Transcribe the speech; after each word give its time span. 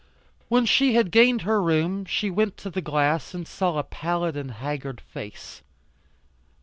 When 0.49 0.65
she 0.65 0.95
had 0.95 1.11
gained 1.11 1.43
her 1.43 1.61
room 1.61 2.05
she 2.05 2.31
went 2.31 2.57
to 2.57 2.71
the 2.71 2.81
glass 2.81 3.35
and 3.35 3.47
saw 3.47 3.77
a 3.77 3.83
pallid 3.83 4.35
and 4.35 4.49
haggard 4.49 4.99
face. 4.99 5.61